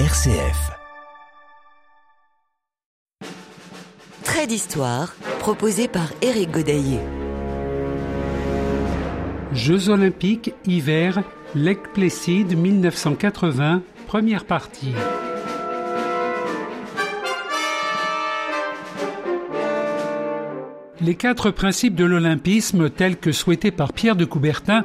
[0.00, 0.72] RCF.
[4.24, 6.98] Trait d'histoire proposé par Éric Godaillé.
[9.52, 11.22] Jeux olympiques hiver
[11.54, 14.94] Lake Placid 1980, première partie.
[21.00, 24.84] Les quatre principes de l'olympisme tels que souhaités par Pierre de Coubertin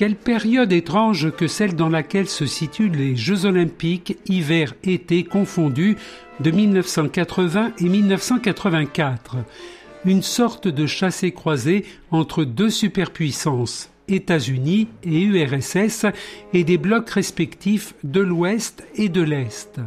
[0.00, 5.98] Quelle période étrange que celle dans laquelle se situent les Jeux olympiques hiver-été confondus
[6.40, 9.36] de 1980 et 1984.
[10.06, 16.06] Une sorte de chassé-croisé entre deux superpuissances, États-Unis et URSS,
[16.54, 19.80] et des blocs respectifs de l'Ouest et de l'Est.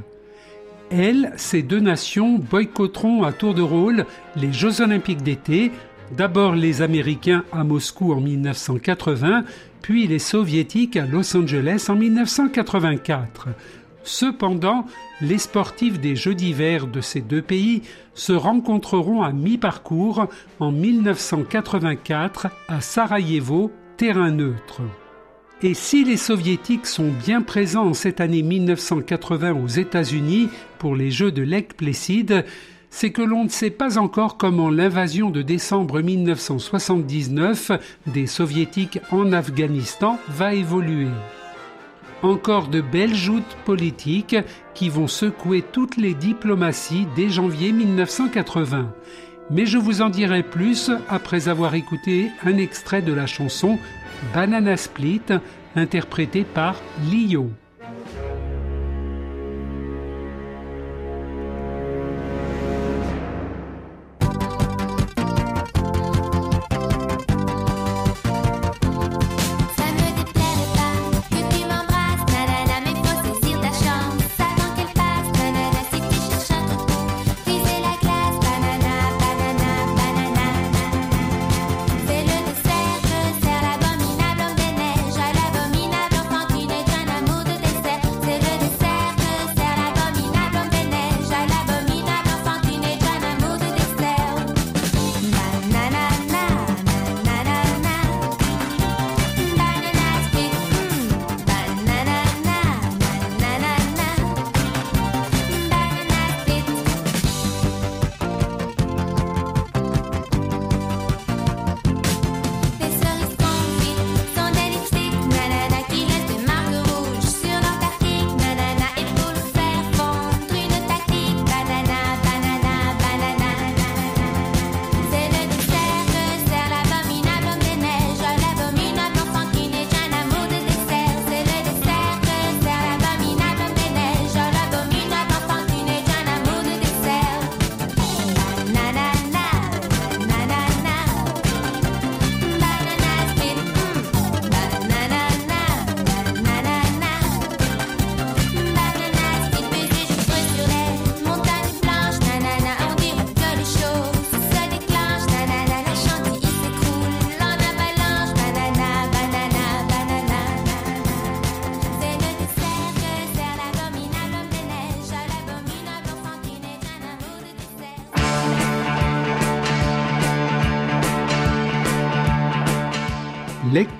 [0.91, 5.71] Elles, ces deux nations, boycotteront à tour de rôle les Jeux olympiques d'été,
[6.15, 9.43] d'abord les Américains à Moscou en 1980,
[9.83, 13.49] puis les soviétiques à Los Angeles en 1984.
[14.03, 14.85] Cependant,
[15.21, 17.83] les sportifs des Jeux d'hiver de ces deux pays
[18.15, 20.27] se rencontreront à mi-parcours
[20.59, 24.81] en 1984 à Sarajevo, terrain neutre.
[25.61, 31.11] Et si les soviétiques sont bien présents en cette année 1980 aux États-Unis pour les
[31.11, 32.45] Jeux de Lake Placid,
[32.93, 37.71] c'est que l'on ne sait pas encore comment l'invasion de décembre 1979
[38.05, 41.07] des soviétiques en Afghanistan va évoluer.
[42.21, 44.35] Encore de belles joutes politiques
[44.75, 48.93] qui vont secouer toutes les diplomaties dès janvier 1980.
[49.49, 53.79] Mais je vous en dirai plus après avoir écouté un extrait de la chanson
[54.35, 55.23] Banana Split
[55.75, 56.79] interprétée par
[57.11, 57.49] Lio.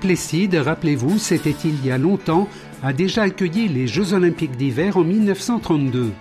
[0.04, 2.50] Placid, rappelez-vous, c'était il y a longtemps,
[2.84, 6.12] a déjà accueilli les Jeux olympiques d'hiver en 1932.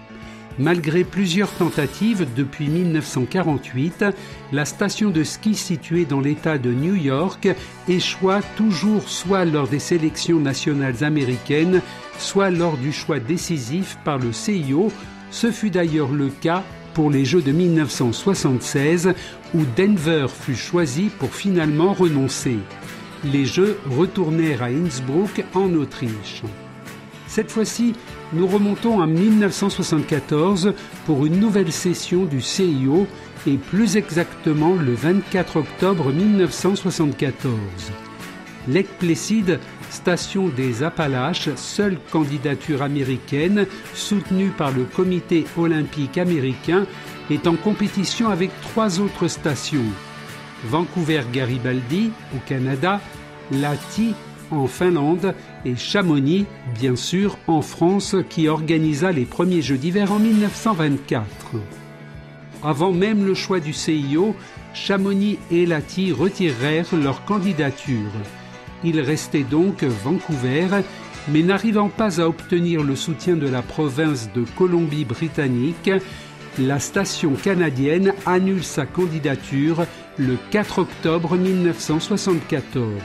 [0.61, 4.05] Malgré plusieurs tentatives depuis 1948,
[4.53, 7.49] la station de ski située dans l'État de New York
[7.89, 11.83] échoua toujours soit lors des sélections nationales américaines,
[12.21, 14.93] soit lors du choix décisif par le CIO.
[15.33, 16.63] Ce fut d'ailleurs le cas
[16.95, 19.13] pour les Jeux de 1976
[19.55, 22.59] où Denver fut choisi pour finalement renoncer
[23.25, 26.43] les Jeux retournèrent à Innsbruck en Autriche.
[27.27, 27.95] Cette fois-ci,
[28.33, 30.75] nous remontons à 1974
[31.07, 33.07] pour une nouvelle session du CIO
[33.47, 37.55] et plus exactement le 24 octobre 1974.
[38.69, 39.59] Lake Placid,
[39.91, 46.87] station des Appalaches, seule candidature américaine soutenue par le comité olympique américain,
[47.31, 49.91] est en compétition avec trois autres stations.
[50.65, 53.01] Vancouver-Garibaldi au Canada,
[53.51, 54.15] Lati
[54.51, 56.47] en Finlande et Chamonix,
[56.79, 61.25] bien sûr, en France, qui organisa les premiers Jeux d'hiver en 1924.
[62.63, 64.37] Avant même le choix du CIO,
[64.75, 68.13] Chamonix et Lati retirèrent leur candidature.
[68.85, 70.67] Il restait donc Vancouver,
[71.29, 75.91] mais n'arrivant pas à obtenir le soutien de la province de Colombie-Britannique,
[76.59, 79.87] la station canadienne annule sa candidature
[80.19, 83.01] le 4 octobre 1974.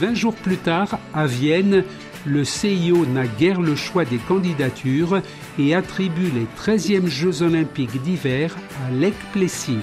[0.00, 1.84] Vingt jours plus tard, à Vienne,
[2.24, 5.22] le CIO n'a guère le choix des candidatures
[5.58, 9.80] et attribue les 13e Jeux olympiques d'hiver à Lech Plesside.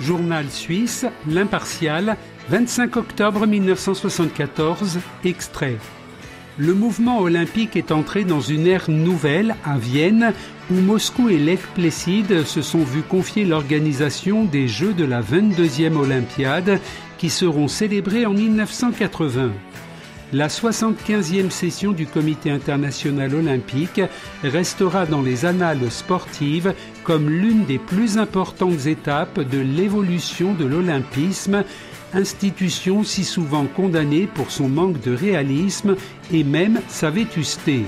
[0.00, 2.16] Journal suisse, L'Impartial,
[2.48, 5.78] 25 octobre 1974, extrait.
[6.58, 10.32] Le mouvement olympique est entré dans une ère nouvelle à Vienne
[10.70, 15.96] où Moscou et Lech Plesside se sont vus confier l'organisation des Jeux de la 22e
[15.96, 16.80] Olympiade
[17.18, 19.50] qui seront célébrés en 1980.
[20.32, 24.00] La 75e session du Comité international olympique
[24.42, 26.74] restera dans les annales sportives
[27.04, 31.62] comme l'une des plus importantes étapes de l'évolution de l'olympisme,
[32.14, 35.94] institution si souvent condamnée pour son manque de réalisme
[36.32, 37.84] et même sa vétusté.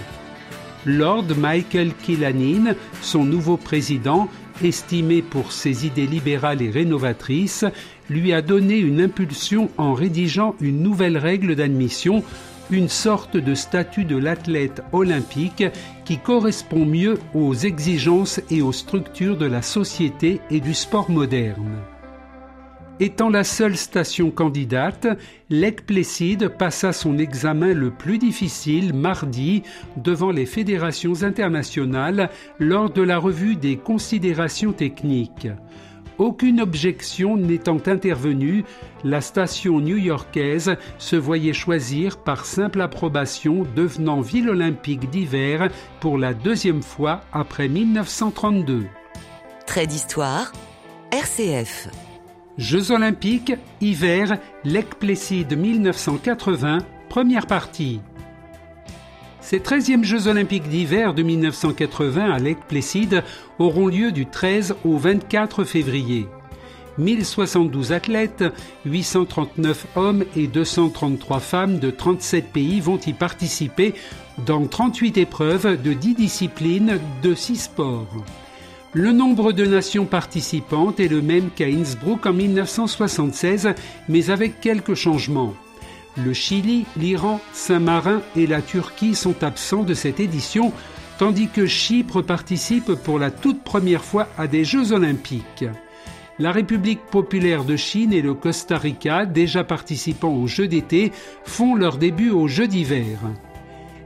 [0.87, 4.29] Lord Michael Killanin, son nouveau président,
[4.63, 7.65] estimé pour ses idées libérales et rénovatrices,
[8.09, 12.23] lui a donné une impulsion en rédigeant une nouvelle règle d'admission,
[12.71, 15.65] une sorte de statut de l'athlète olympique
[16.05, 21.83] qui correspond mieux aux exigences et aux structures de la société et du sport moderne.
[22.99, 25.07] Étant la seule station candidate,
[25.51, 29.63] Lech Plesside passa son examen le plus difficile mardi
[29.99, 35.49] devant les fédérations internationales lors de la revue des considérations techniques.
[36.17, 38.65] Aucune objection n'étant intervenue,
[39.05, 45.69] la station new-yorkaise se voyait choisir par simple approbation devenant ville olympique d'hiver
[46.01, 48.87] pour la deuxième fois après 1932.
[49.67, 50.53] Trait d'histoire,
[51.13, 51.89] RCF.
[52.59, 56.79] Jeux olympiques, hiver, Lech Plesside 1980,
[57.11, 58.01] première partie.
[59.43, 63.23] Ces 13e Jeux olympiques d'hiver de 1980 à Lake Placid
[63.59, 66.29] auront lieu du 13 au 24 février.
[66.97, 68.45] 1072 athlètes,
[68.87, 73.95] 839 hommes et 233 femmes de 37 pays vont y participer
[74.47, 78.25] dans 38 épreuves de 10 disciplines de 6 sports.
[78.99, 83.75] Le nombre de nations participantes est le même qu'à Innsbruck en 1976,
[84.09, 85.53] mais avec quelques changements.
[86.17, 90.73] Le Chili, l'Iran, Saint-Marin et la Turquie sont absents de cette édition,
[91.19, 95.67] tandis que Chypre participe pour la toute première fois à des Jeux olympiques.
[96.39, 101.13] La République populaire de Chine et le Costa Rica, déjà participants aux Jeux d'été,
[101.45, 103.19] font leur début aux Jeux d'hiver.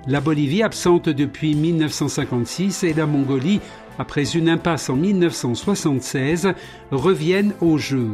[0.06, 3.60] La Bolivie, absente depuis 1956, et la Mongolie,
[4.00, 6.54] après une impasse en 1976,
[6.90, 8.12] reviennent aux Jeux.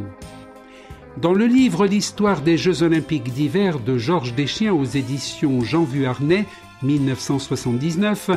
[1.15, 6.45] Dans le livre L'histoire des Jeux olympiques d'hiver de Georges Deschiens aux éditions Jean Vuarnet,
[6.83, 8.31] 1979,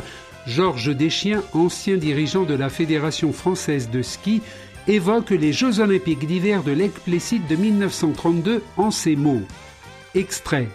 [0.47, 4.41] Georges Deschiens, ancien dirigeant de la Fédération française de ski,
[4.87, 6.73] évoque les Jeux olympiques d'hiver de
[7.05, 9.41] Placid de 1932 en ces mots.
[10.15, 10.69] Extrait.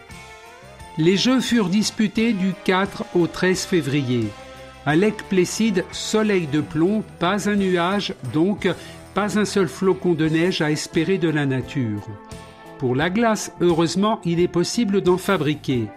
[0.99, 4.29] Les Jeux furent disputés du 4 au 13 février.
[4.87, 8.69] À Lake Placid, soleil de plomb, pas un nuage, donc
[9.15, 12.07] pas un seul flocon de neige à espérer de la nature.
[12.79, 15.89] Pour la glace, heureusement, il est possible d'en fabriquer.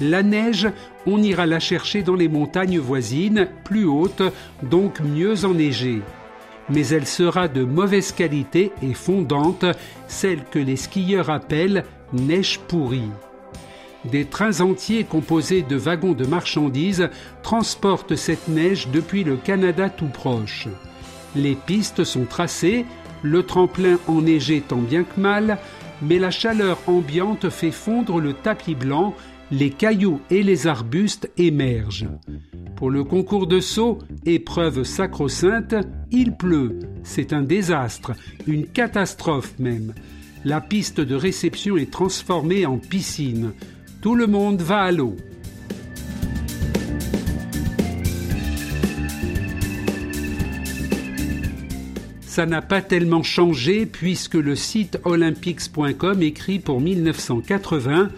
[0.00, 0.68] La neige,
[1.06, 4.24] on ira la chercher dans les montagnes voisines, plus hautes,
[4.64, 6.02] donc mieux enneigées.
[6.68, 9.66] Mais elle sera de mauvaise qualité et fondante,
[10.08, 13.10] celle que les skieurs appellent neige pourrie.
[14.04, 17.08] Des trains entiers composés de wagons de marchandises
[17.42, 20.68] transportent cette neige depuis le Canada tout proche.
[21.36, 22.84] Les pistes sont tracées,
[23.22, 25.58] le tremplin enneigé tant bien que mal,
[26.02, 29.14] mais la chaleur ambiante fait fondre le tapis blanc,
[29.52, 32.08] les cailloux et les arbustes émergent.
[32.74, 35.76] Pour le concours de saut, épreuve sacro-sainte,
[36.10, 36.80] il pleut.
[37.04, 38.12] C'est un désastre,
[38.48, 39.94] une catastrophe même.
[40.44, 43.52] La piste de réception est transformée en piscine.
[44.02, 45.14] Tout le monde va à l'eau.
[52.22, 58.10] Ça n'a pas tellement changé puisque le site olympics.com écrit pour 1980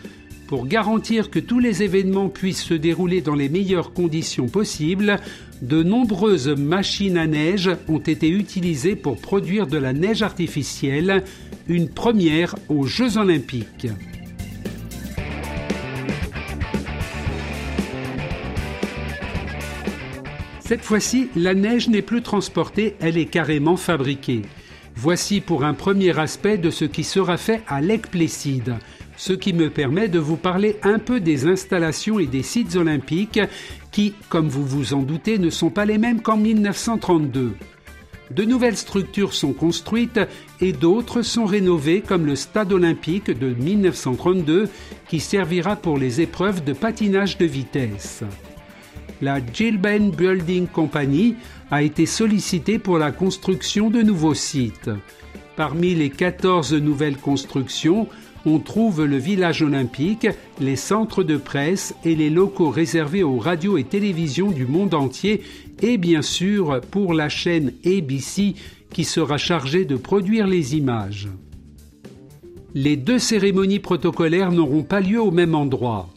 [0.47, 5.21] pour garantir que tous les événements puissent se dérouler dans les meilleures conditions possibles,
[5.61, 11.25] de nombreuses machines à neige ont été utilisées pour produire de la neige artificielle,
[11.69, 13.89] une première aux Jeux olympiques.
[20.75, 24.43] Cette fois-ci, la neige n'est plus transportée, elle est carrément fabriquée.
[24.97, 27.79] Voici pour un premier aspect de ce qui sera fait à
[28.11, 28.75] Placid,
[29.17, 33.39] ce qui me permet de vous parler un peu des installations et des sites olympiques
[33.93, 37.55] qui, comme vous vous en doutez, ne sont pas les mêmes qu'en 1932.
[38.33, 40.19] De nouvelles structures sont construites
[40.61, 44.69] et d'autres sont rénovées comme le stade olympique de 1932
[45.09, 48.25] qui servira pour les épreuves de patinage de vitesse.
[49.23, 51.37] La Gilben Building Company
[51.71, 54.91] a été sollicitée pour la construction de nouveaux sites.
[55.57, 58.09] Parmi les 14 nouvelles constructions,
[58.45, 60.27] on trouve le village olympique,
[60.61, 65.43] les centres de presse et les locaux réservés aux radios et télévisions du monde entier
[65.81, 68.55] et bien sûr pour la chaîne ABC
[68.93, 71.29] qui sera chargée de produire les images.
[72.75, 76.09] Les deux cérémonies protocolaires n'auront pas lieu au même endroit.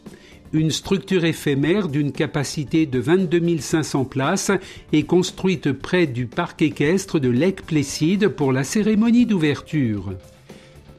[0.54, 4.50] Une structure éphémère d'une capacité de 22 500 places
[4.92, 7.28] est construite près du parc équestre de
[7.66, 10.14] Placid pour la cérémonie d'ouverture.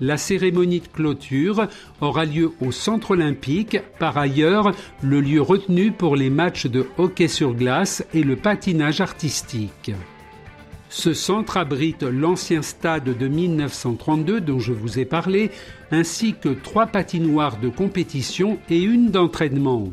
[0.02, 1.68] La cérémonie de clôture
[2.00, 7.28] aura lieu au Centre olympique, par ailleurs le lieu retenu pour les matchs de hockey
[7.28, 9.92] sur glace et le patinage artistique.
[10.90, 15.52] Ce centre abrite l'ancien stade de 1932 dont je vous ai parlé,
[15.92, 19.90] ainsi que trois patinoires de compétition et une d'entraînement.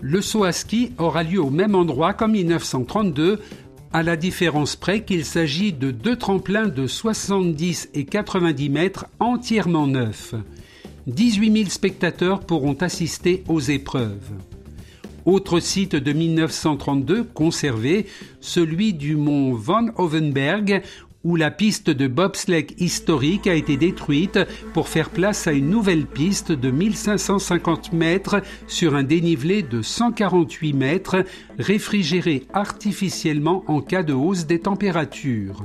[0.00, 3.40] Le saut à ski aura lieu au même endroit qu'en 1932
[3.92, 9.86] à la différence près qu'il s'agit de deux tremplins de 70 et 90 mètres entièrement
[9.86, 10.34] neufs.
[11.06, 14.32] 18 000 spectateurs pourront assister aux épreuves.
[15.26, 18.06] Autre site de 1932 conservé,
[18.40, 20.82] celui du mont Van Hovenberg,
[21.24, 24.38] où la piste de bobsleigh historique a été détruite
[24.72, 30.72] pour faire place à une nouvelle piste de 1550 mètres sur un dénivelé de 148
[30.74, 31.24] mètres,
[31.58, 35.64] réfrigérée artificiellement en cas de hausse des températures.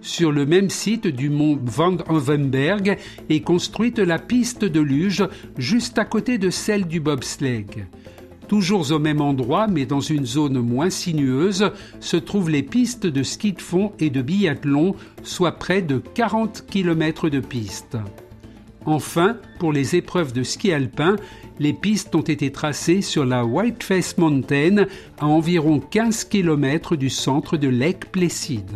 [0.00, 2.96] Sur le même site du mont Van Hovenberg
[3.28, 5.22] est construite la piste de luge
[5.58, 7.86] juste à côté de celle du bobsleigh.
[8.52, 13.22] Toujours au même endroit, mais dans une zone moins sinueuse, se trouvent les pistes de
[13.22, 17.96] ski de fond et de biathlon, soit près de 40 km de pistes.
[18.84, 21.16] Enfin, pour les épreuves de ski alpin,
[21.60, 24.84] les pistes ont été tracées sur la Whiteface Mountain,
[25.18, 28.70] à environ 15 km du centre de Lake Placid.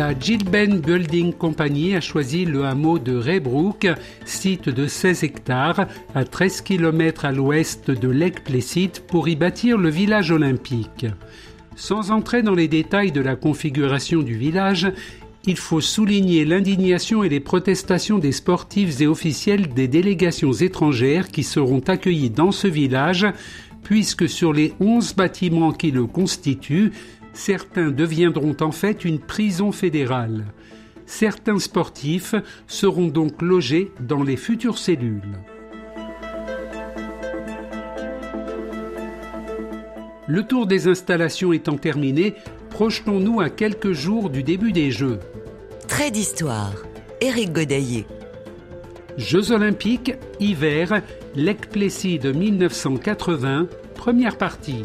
[0.00, 3.86] La Gilben Building Company a choisi le hameau de Raybrook,
[4.24, 9.76] site de 16 hectares, à 13 km à l'ouest de Lake Placid, pour y bâtir
[9.76, 11.04] le village olympique.
[11.76, 14.90] Sans entrer dans les détails de la configuration du village,
[15.44, 21.42] il faut souligner l'indignation et les protestations des sportifs et officiels des délégations étrangères qui
[21.42, 23.26] seront accueillis dans ce village,
[23.82, 26.92] puisque sur les 11 bâtiments qui le constituent,
[27.32, 30.44] certains deviendront en fait une prison fédérale.
[31.06, 32.34] Certains sportifs
[32.66, 35.38] seront donc logés dans les futures cellules.
[40.28, 42.34] Le tour des installations étant terminé,
[42.70, 45.18] projetons-nous à quelques jours du début des Jeux.
[45.88, 46.74] Trait d'histoire.
[47.20, 48.06] Éric Godaillé.
[49.16, 51.02] Jeux olympiques, hiver,
[51.34, 54.84] Lake Placid 1980, première partie.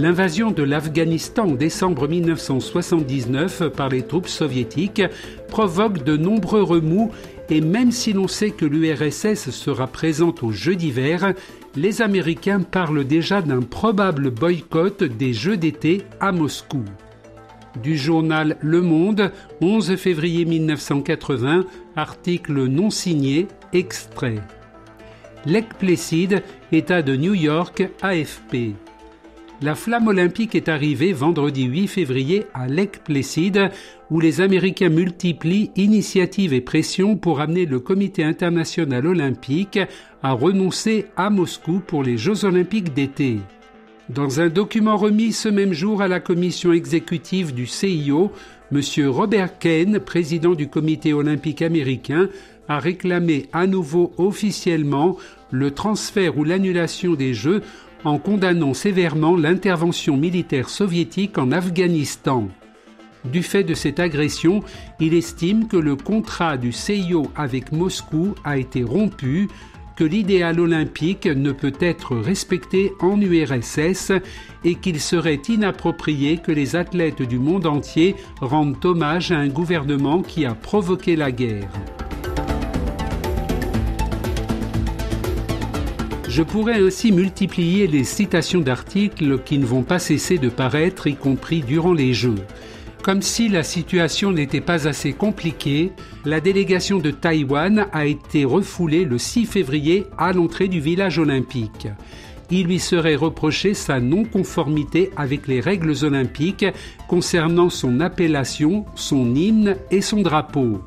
[0.00, 5.02] L'invasion de l'Afghanistan en décembre 1979 par les troupes soviétiques
[5.48, 7.10] provoque de nombreux remous
[7.50, 11.34] et même si l'on sait que l'URSS sera présente aux Jeux d'hiver,
[11.74, 16.84] les Américains parlent déjà d'un probable boycott des Jeux d'été à Moscou.
[17.82, 21.64] Du journal Le Monde, 11 février 1980,
[21.96, 24.42] article non signé, extrait.
[25.44, 28.76] Lake Placid, État de New York, AFP
[29.60, 33.70] la flamme olympique est arrivée vendredi 8 février à Lake Placid,
[34.10, 39.80] où les Américains multiplient initiatives et pressions pour amener le Comité international olympique
[40.22, 43.38] à renoncer à Moscou pour les Jeux olympiques d'été.
[44.08, 48.30] Dans un document remis ce même jour à la commission exécutive du CIO,
[48.72, 48.80] M.
[49.08, 52.28] Robert Kane, président du comité olympique américain,
[52.68, 55.16] a réclamé à nouveau officiellement
[55.50, 57.62] le transfert ou l'annulation des Jeux
[58.04, 62.48] en condamnant sévèrement l'intervention militaire soviétique en Afghanistan.
[63.24, 64.62] Du fait de cette agression,
[65.00, 69.48] il estime que le contrat du CIO avec Moscou a été rompu,
[69.96, 74.12] que l'idéal olympique ne peut être respecté en URSS
[74.64, 80.22] et qu'il serait inapproprié que les athlètes du monde entier rendent hommage à un gouvernement
[80.22, 81.68] qui a provoqué la guerre.
[86.38, 91.16] Je pourrais ainsi multiplier les citations d'articles qui ne vont pas cesser de paraître, y
[91.16, 92.36] compris durant les Jeux.
[93.02, 95.90] Comme si la situation n'était pas assez compliquée,
[96.24, 101.88] la délégation de Taïwan a été refoulée le 6 février à l'entrée du village olympique.
[102.52, 106.66] Il lui serait reproché sa non-conformité avec les règles olympiques
[107.08, 110.84] concernant son appellation, son hymne et son drapeau.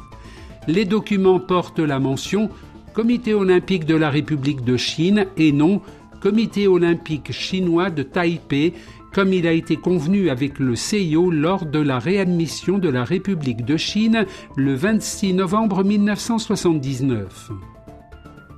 [0.69, 2.49] Les documents portent la mention
[2.93, 5.81] Comité olympique de la République de Chine et non
[6.21, 8.73] Comité olympique chinois de Taipei,
[9.13, 13.63] comme il a été convenu avec le CIO lors de la réadmission de la République
[13.63, 14.25] de Chine
[14.57, 17.51] le 26 novembre 1979.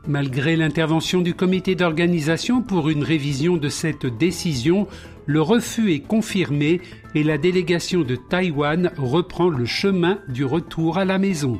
[0.08, 4.88] Malgré l'intervention du comité d'organisation pour une révision de cette décision,
[5.28, 6.82] le refus est confirmé
[7.14, 11.60] et la délégation de Taïwan reprend le chemin du retour à la maison.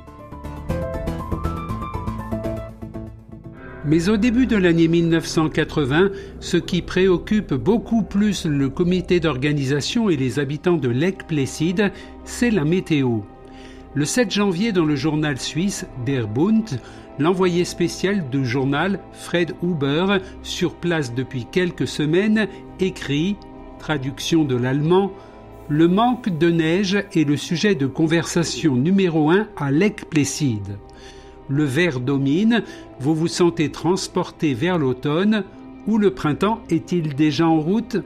[3.94, 6.10] Mais au début de l'année 1980,
[6.40, 11.92] ce qui préoccupe beaucoup plus le comité d'organisation et les habitants de Lake Placid,
[12.26, 13.20] c'est la météo.
[13.94, 16.80] Le 7 janvier, dans le journal suisse Der Bund,
[17.20, 22.48] l'envoyé spécial du journal Fred Huber, sur place depuis quelques semaines,
[22.80, 23.36] écrit,
[23.78, 25.12] traduction de l'allemand,
[25.70, 30.80] Le manque de neige est le sujet de conversation numéro un à Lake Placid
[31.50, 32.64] le vert domine,
[33.00, 35.44] vous vous sentez transporté vers l'automne,
[35.88, 37.98] ou le printemps est-il déjà en route?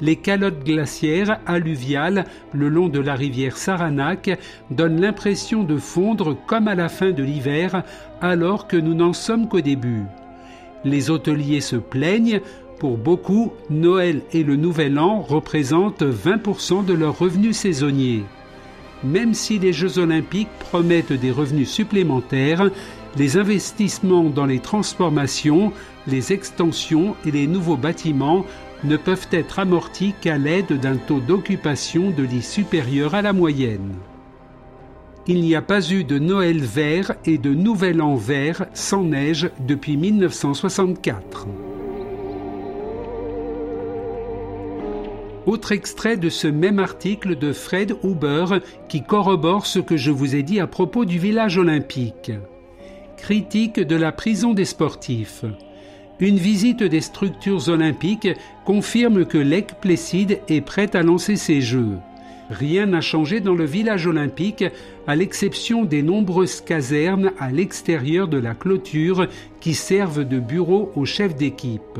[0.00, 4.38] Les calottes glaciaires alluviales le long de la rivière Saranac
[4.70, 7.82] donnent l'impression de fondre comme à la fin de l'hiver,
[8.20, 10.04] alors que nous n'en sommes qu'au début.
[10.84, 12.40] Les hôteliers se plaignent,
[12.78, 18.24] pour beaucoup, Noël et le Nouvel An représentent 20% de leurs revenus saisonniers.
[19.02, 22.70] Même si les Jeux olympiques promettent des revenus supplémentaires,
[23.16, 25.72] les investissements dans les transformations,
[26.06, 28.44] les extensions et les nouveaux bâtiments
[28.84, 33.94] ne peuvent être amortis qu'à l'aide d'un taux d'occupation de lits supérieur à la moyenne.
[35.26, 39.50] Il n'y a pas eu de Noël vert et de Nouvel An vert sans neige
[39.60, 41.46] depuis 1964.
[45.46, 50.36] Autre extrait de ce même article de Fred Huber qui corrobore ce que je vous
[50.36, 52.32] ai dit à propos du village olympique.
[53.16, 55.44] Critique de la prison des sportifs.
[56.20, 58.28] Une visite des structures olympiques
[58.66, 61.96] confirme que Lake Placid est prête à lancer ses Jeux.
[62.50, 64.64] Rien n'a changé dans le village olympique,
[65.06, 69.28] à l'exception des nombreuses casernes à l'extérieur de la clôture
[69.60, 71.98] qui servent de bureau aux chefs d'équipe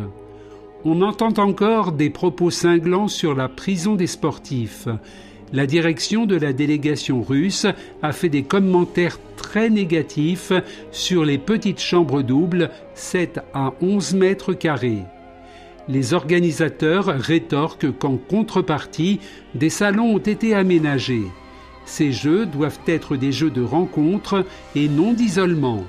[0.84, 4.88] on entend encore des propos cinglants sur la prison des sportifs.
[5.52, 7.66] La direction de la délégation russe
[8.02, 10.52] a fait des commentaires très négatifs
[10.92, 15.02] sur les petites chambres doubles, 7 à 11 mètres carrés.
[15.88, 19.18] Les organisateurs rétorquent qu'en contrepartie,
[19.56, 21.26] des salons ont été aménagés.
[21.84, 24.44] Ces jeux doivent être des jeux de rencontre
[24.76, 25.82] et non d'isolement.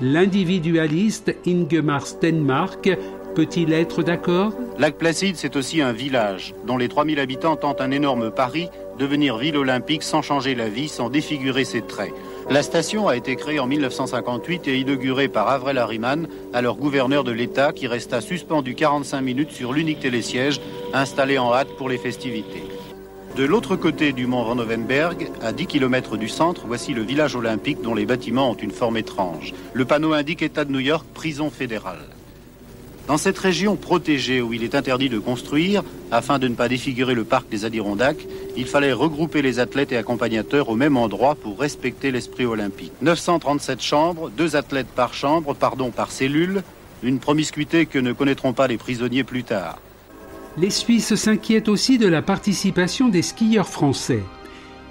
[0.00, 2.90] L'individualiste Ingemar Stenmark
[3.36, 7.90] peut-il être d'accord Lac Placide, c'est aussi un village dont les 3000 habitants tentent un
[7.90, 12.14] énorme pari, devenir ville olympique sans changer la vie, sans défigurer ses traits.
[12.48, 17.30] La station a été créée en 1958 et inaugurée par Avril Harriman, alors gouverneur de
[17.30, 20.58] l'État, qui resta suspendu 45 minutes sur l'unique télésiège
[20.94, 22.64] installé en hâte pour les festivités.
[23.36, 27.36] De l'autre côté du mont Van Novenberg, à 10 km du centre, voici le village
[27.36, 29.52] olympique dont les bâtiments ont une forme étrange.
[29.74, 32.15] Le panneau indique État de New York, prison fédérale.
[33.06, 37.14] Dans cette région protégée où il est interdit de construire, afin de ne pas défigurer
[37.14, 41.60] le parc des Adirondacks, il fallait regrouper les athlètes et accompagnateurs au même endroit pour
[41.60, 42.92] respecter l'esprit olympique.
[43.02, 46.64] 937 chambres, deux athlètes par chambre, pardon, par cellule,
[47.04, 49.78] une promiscuité que ne connaîtront pas les prisonniers plus tard.
[50.58, 54.22] Les Suisses s'inquiètent aussi de la participation des skieurs français.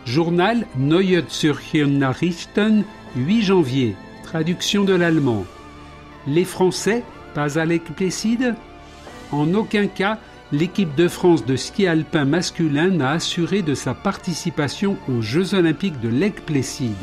[0.06, 2.86] Journal Neue Zürcher Nachrichten,
[3.18, 5.46] 8 janvier, traduction de l'allemand.
[6.28, 7.04] Les Français
[7.36, 8.56] pas Alec Plesside
[9.32, 10.18] En aucun cas,
[10.52, 16.00] l'équipe de France de ski alpin masculin n'a assuré de sa participation aux Jeux olympiques
[16.00, 16.96] de Lake Placid.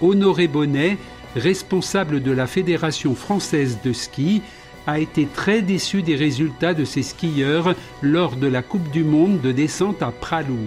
[0.00, 0.96] Honoré Bonnet,
[1.36, 4.42] responsable de la Fédération française de ski,
[4.86, 9.40] a été très déçu des résultats de ses skieurs lors de la Coupe du Monde
[9.40, 10.66] de descente à Pralou.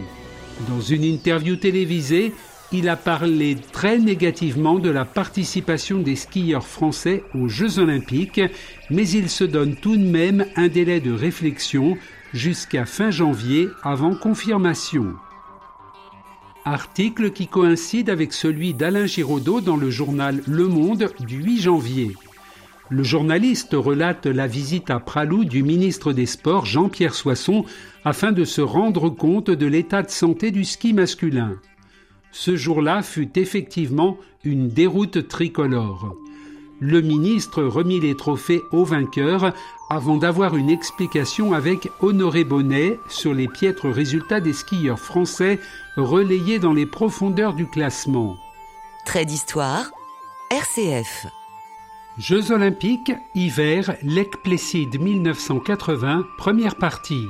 [0.70, 2.34] Dans une interview télévisée,
[2.72, 8.42] il a parlé très négativement de la participation des skieurs français aux Jeux olympiques,
[8.90, 11.98] mais il se donne tout de même un délai de réflexion
[12.34, 15.16] jusqu'à fin janvier avant confirmation.
[16.66, 22.16] Article qui coïncide avec celui d'Alain Giraudot dans le journal Le Monde du 8 janvier.
[22.90, 27.66] Le journaliste relate la visite à Pralou du ministre des Sports Jean-Pierre Soisson
[28.04, 31.60] afin de se rendre compte de l'état de santé du ski masculin.
[32.38, 36.18] Ce jour-là fut effectivement une déroute tricolore.
[36.82, 39.54] Le ministre remit les trophées aux vainqueurs
[39.90, 45.62] avant d'avoir une explication avec Honoré Bonnet sur les piètres résultats des skieurs français
[45.96, 48.36] relayés dans les profondeurs du classement.
[49.06, 49.90] Trait d'histoire,
[50.52, 51.28] RCF.
[52.18, 57.28] Jeux olympiques, hiver, Lake Placid 1980, première partie.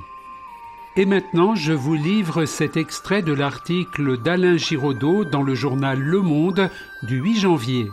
[0.97, 6.21] Et maintenant, je vous livre cet extrait de l'article d'Alain Giraudot dans le journal Le
[6.21, 6.69] Monde
[7.03, 7.91] du 8 janvier.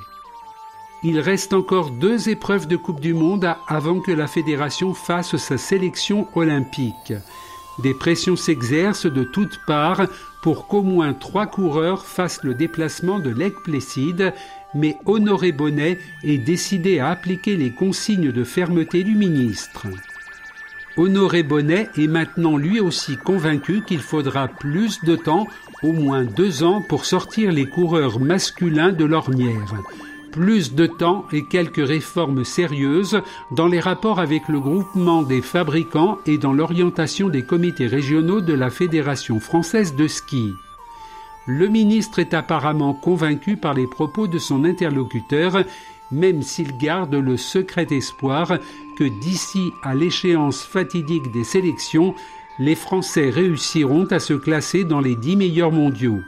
[1.02, 5.58] Il reste encore deux épreuves de Coupe du Monde avant que la fédération fasse sa
[5.58, 7.12] sélection olympique.
[7.80, 10.06] Des pressions s'exercent de toutes parts
[10.40, 14.32] pour qu'au moins trois coureurs fassent le déplacement de Lake Placid
[14.74, 19.86] mais Honoré Bonnet est décidé à appliquer les consignes de fermeté du ministre.
[20.98, 25.46] Honoré Bonnet est maintenant lui aussi convaincu qu'il faudra plus de temps,
[25.82, 29.74] au moins deux ans, pour sortir les coureurs masculins de l'ornière.
[30.32, 36.18] Plus de temps et quelques réformes sérieuses dans les rapports avec le groupement des fabricants
[36.26, 40.52] et dans l'orientation des comités régionaux de la Fédération française de ski.
[41.46, 45.64] Le ministre est apparemment convaincu par les propos de son interlocuteur,
[46.12, 48.58] même s'il garde le secret espoir
[48.96, 52.14] que d'ici à l'échéance fatidique des sélections,
[52.58, 56.20] les Français réussiront à se classer dans les dix meilleurs mondiaux.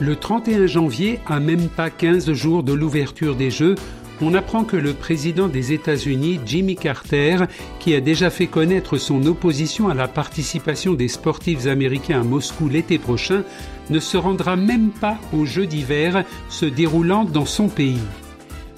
[0.00, 3.74] Le 31 janvier, à même pas 15 jours de l'ouverture des Jeux,
[4.20, 7.38] on apprend que le président des États-Unis, Jimmy Carter,
[7.78, 12.68] qui a déjà fait connaître son opposition à la participation des sportifs américains à Moscou
[12.68, 13.44] l'été prochain,
[13.90, 17.98] ne se rendra même pas aux Jeux d'hiver se déroulant dans son pays.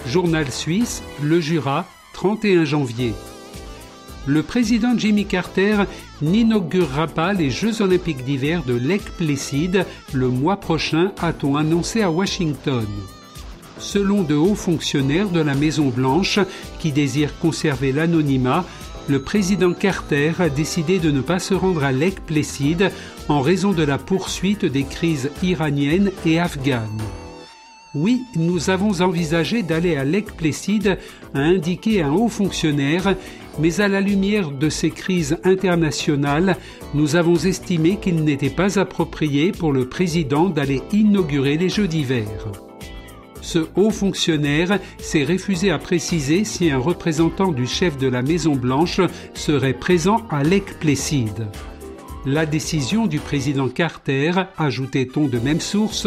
[0.06, 3.12] Journal suisse, Le Jura, 31 janvier.
[4.26, 5.84] Le président Jimmy Carter
[6.20, 12.10] n'inaugurera pas les Jeux olympiques d'hiver de Lake Placid le mois prochain, a-t-on annoncé à
[12.10, 12.86] Washington
[13.80, 16.38] selon de hauts fonctionnaires de la Maison-Blanche
[16.78, 18.64] qui désirent conserver l'anonymat,
[19.08, 22.92] le président Carter a décidé de ne pas se rendre à Lake Placid
[23.28, 27.02] en raison de la poursuite des crises iraniennes et afghanes.
[27.92, 30.96] Oui, nous avons envisagé d'aller à Lake Placid,
[31.34, 33.16] a indiqué un haut fonctionnaire,
[33.58, 36.56] mais à la lumière de ces crises internationales,
[36.94, 42.28] nous avons estimé qu'il n'était pas approprié pour le président d'aller inaugurer les Jeux d'hiver
[43.40, 49.00] ce haut fonctionnaire s'est refusé à préciser si un représentant du chef de la Maison-Blanche
[49.34, 50.42] serait présent à
[50.80, 51.46] Placid.
[52.26, 56.06] La décision du président Carter, ajoutait-on de même source,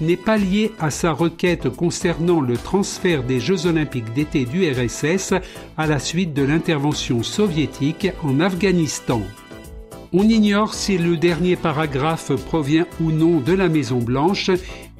[0.00, 5.34] n'est pas liée à sa requête concernant le transfert des Jeux olympiques d'été du RSS
[5.76, 9.20] à la suite de l'intervention soviétique en Afghanistan.
[10.12, 14.50] On ignore si le dernier paragraphe provient ou non de la Maison Blanche,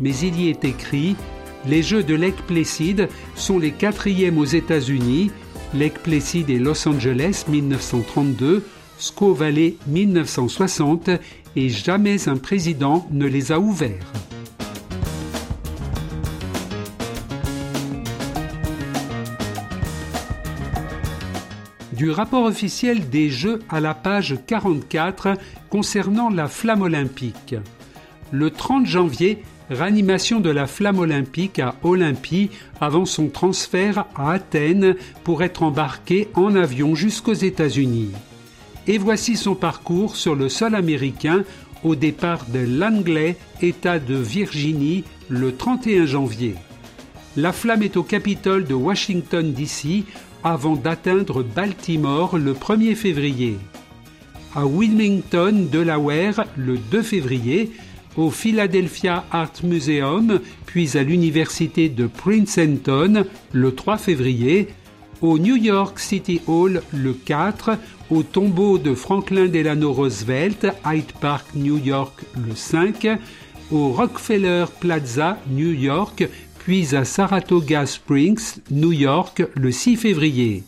[0.00, 1.16] mais il y est écrit
[1.66, 5.30] les Jeux de Lake Placid sont les quatrièmes aux États-Unis,
[5.74, 8.64] Lake Placid et Los Angeles 1932,
[8.98, 11.10] Squaw Valley 1960
[11.56, 14.12] et jamais un président ne les a ouverts.
[21.98, 25.34] du rapport officiel des Jeux à la page 44
[25.68, 27.56] concernant la flamme olympique.
[28.30, 32.50] Le 30 janvier, Ranimation de la flamme olympique à Olympie
[32.80, 38.10] avant son transfert à Athènes pour être embarqué en avion jusqu'aux États-Unis.
[38.86, 41.44] Et voici son parcours sur le sol américain
[41.84, 46.54] au départ de Langley, État de Virginie, le 31 janvier.
[47.36, 50.04] La flamme est au Capitole de Washington, D.C.
[50.42, 53.58] avant d'atteindre Baltimore le 1er février.
[54.56, 57.70] À Wilmington, Delaware, le 2 février,
[58.18, 64.68] au Philadelphia Art Museum, puis à l'université de Princeton le 3 février,
[65.22, 67.78] au New York City Hall le 4,
[68.10, 73.06] au tombeau de Franklin Delano Roosevelt, Hyde Park, New York le 5,
[73.70, 76.28] au Rockefeller Plaza, New York,
[76.58, 80.64] puis à Saratoga Springs, New York, le 6 février.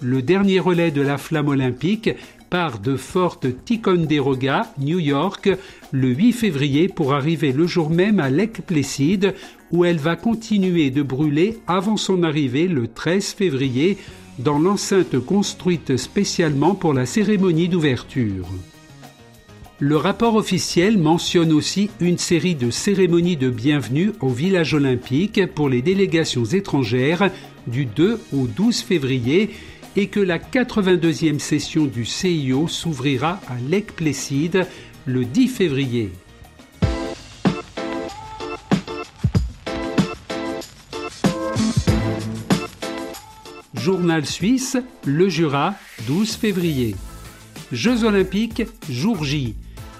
[0.00, 2.10] Le dernier relais de la flamme olympique
[2.48, 5.50] part de Fort Ticonderoga, New York,
[5.92, 9.34] le 8 février pour arriver le jour même à Lake Placid,
[9.72, 13.98] où elle va continuer de brûler avant son arrivée le 13 février
[14.38, 18.46] dans l'enceinte construite spécialement pour la cérémonie d'ouverture.
[19.78, 25.68] Le rapport officiel mentionne aussi une série de cérémonies de bienvenue au village olympique pour
[25.68, 27.30] les délégations étrangères
[27.66, 29.50] du 2 au 12 février
[29.96, 34.66] et que la 82e session du CIO s'ouvrira à Lake Placid
[35.06, 36.12] le 10 février.
[43.74, 45.74] Journal suisse, Le Jura,
[46.08, 46.96] 12 février.
[47.72, 49.54] Jeux olympiques, jour J.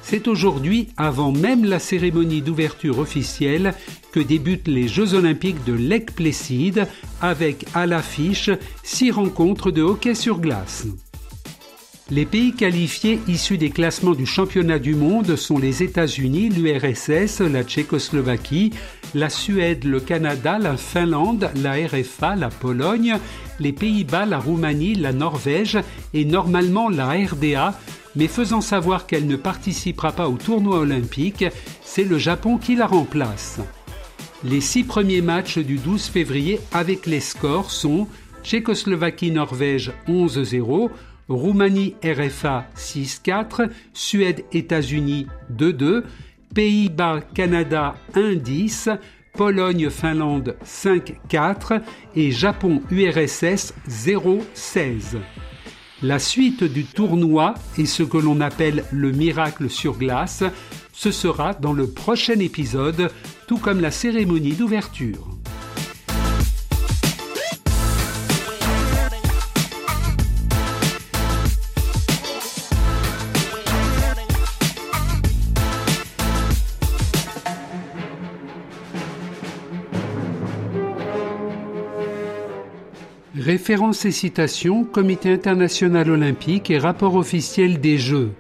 [0.09, 3.75] C'est aujourd'hui, avant même la cérémonie d'ouverture officielle,
[4.13, 6.87] que débutent les Jeux olympiques de Lake Placid
[7.21, 8.51] avec à l'affiche
[8.85, 10.87] six rencontres de hockey sur glace.
[12.09, 17.65] Les pays qualifiés issus des classements du championnat du monde sont les États-Unis, l'URSS, la
[17.65, 18.71] Tchécoslovaquie,
[19.13, 23.19] la Suède, le Canada, la Finlande, la RFA, la Pologne,
[23.59, 25.79] les Pays-Bas, la Roumanie, la Norvège
[26.15, 27.77] et normalement la RDA,
[28.17, 31.45] mais faisant savoir qu'elle ne participera pas au tournoi olympique,
[31.85, 33.61] c'est le Japon qui la remplace.
[34.43, 38.09] Les six premiers matchs du 12 février avec les scores sont
[38.43, 40.91] Tchécoslovaquie-Norvège 11-0,
[41.29, 46.05] Roumanie-RFA 6-4, Suède-États-Unis 2-2,
[46.55, 48.99] Pays-Bas-Canada 1-10,
[49.33, 51.83] Pologne-Finlande 5-4
[52.15, 55.17] et Japon-URSS 0-16.
[56.03, 60.45] La suite du tournoi est ce que l'on appelle le miracle sur glace.
[60.93, 63.11] Ce sera dans le prochain épisode,
[63.47, 65.36] tout comme la cérémonie d'ouverture.
[83.47, 88.33] Références et citations, Comité international olympique et rapport officiel des Jeux.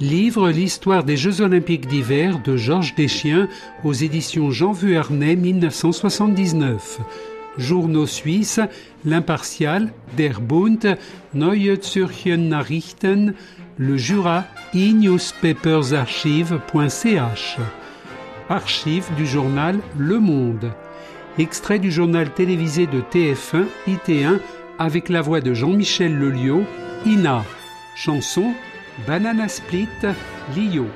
[0.00, 3.48] Livre L'histoire des Jeux olympiques d'hiver de Georges Deschiens
[3.84, 6.98] aux éditions Jean Vuarnet 1979.
[7.56, 8.58] Journaux suisses,
[9.04, 10.98] L'Impartial, Der Bund,
[11.34, 13.34] Neue Zürcher Nachrichten,
[13.76, 14.44] Le Jura,
[14.74, 17.58] e-newspapersarchive.ch.
[18.48, 20.72] Archives du journal Le Monde
[21.38, 24.40] extrait du journal télévisé de TF1 IT1
[24.78, 26.64] avec la voix de Jean-Michel Lelio,
[27.06, 27.44] Ina,
[27.96, 28.52] chanson
[29.06, 29.88] Banana Split,
[30.56, 30.86] Lio.